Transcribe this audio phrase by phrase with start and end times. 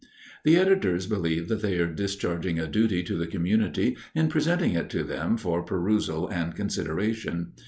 [0.43, 4.89] The editors believe that they are discharging a duty to the community in presenting it
[4.89, 7.51] to them for perusal and consideration.